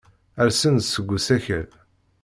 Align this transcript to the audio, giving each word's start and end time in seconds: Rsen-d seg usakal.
Rsen-d 0.47 0.83
seg 0.87 1.09
usakal. 1.17 1.67